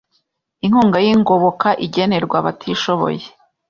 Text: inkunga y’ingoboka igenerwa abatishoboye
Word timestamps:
inkunga 0.65 0.97
y’ingoboka 1.05 1.69
igenerwa 1.85 2.35
abatishoboye 2.41 3.23